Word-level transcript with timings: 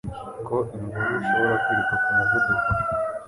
ko 0.47 0.55
imvubu 0.77 1.09
ishobora 1.21 1.55
kwiruka 1.63 1.95
ku 2.03 2.09
muvuduko 2.17 2.69